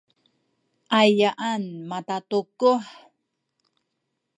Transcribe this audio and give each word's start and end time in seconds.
ayaan 0.99 1.63
makatukuh? 1.89 2.83